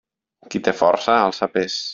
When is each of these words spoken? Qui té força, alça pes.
Qui 0.55 0.61
té 0.69 0.73
força, 0.79 1.19
alça 1.27 1.53
pes. 1.59 1.81